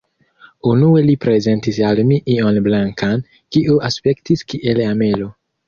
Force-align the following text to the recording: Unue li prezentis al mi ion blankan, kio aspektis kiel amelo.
Unue 0.69 1.03
li 1.09 1.13
prezentis 1.25 1.77
al 1.91 2.01
mi 2.13 2.17
ion 2.37 2.59
blankan, 2.69 3.23
kio 3.57 3.79
aspektis 3.93 4.45
kiel 4.51 4.85
amelo. 4.91 5.33